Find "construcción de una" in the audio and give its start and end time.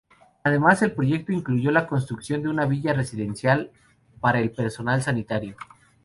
1.85-2.65